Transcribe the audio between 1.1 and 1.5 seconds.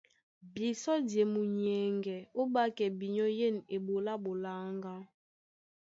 e